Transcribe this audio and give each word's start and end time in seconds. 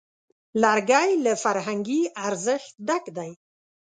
لرګی 0.61 1.09
له 1.25 1.33
فرهنګي 1.43 2.01
ارزښت 2.27 2.69
ډک 2.87 3.05
دی. 3.17 3.31